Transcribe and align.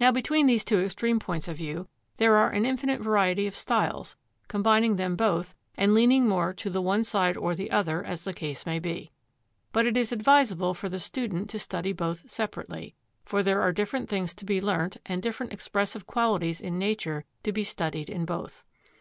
Now, 0.00 0.10
between 0.10 0.46
these 0.46 0.64
two 0.64 0.80
extreme 0.80 1.20
points 1.20 1.46
of 1.46 1.56
view 1.58 1.86
there 2.16 2.34
are 2.34 2.50
an 2.50 2.66
infinite 2.66 3.00
variety 3.00 3.46
of 3.46 3.54
styles 3.54 4.16
combining 4.48 4.96
them 4.96 5.14
both 5.14 5.54
and 5.76 5.94
leaning 5.94 6.26
more 6.26 6.52
to 6.54 6.68
the 6.68 6.82
one 6.82 7.04
side 7.04 7.36
or 7.36 7.54
the 7.54 7.70
other, 7.70 8.02
as 8.02 8.24
the 8.24 8.32
case 8.34 8.66
may 8.66 8.80
be. 8.80 9.12
But 9.70 9.86
it 9.86 9.96
is 9.96 10.10
advisable 10.10 10.74
for 10.74 10.88
the 10.88 10.98
student 10.98 11.48
to 11.50 11.60
study 11.60 11.92
both 11.92 12.28
separately, 12.28 12.96
for 13.24 13.40
there 13.44 13.60
are 13.60 13.70
different 13.70 14.08
things 14.08 14.34
to 14.34 14.44
be 14.44 14.60
learnt 14.60 14.96
and 15.06 15.22
different 15.22 15.52
expressive 15.52 16.08
qualities 16.08 16.60
in 16.60 16.76
nature 16.76 17.24
to 17.44 17.52
be 17.52 17.62
studied 17.62 18.10
in 18.10 18.24
both. 18.24 18.64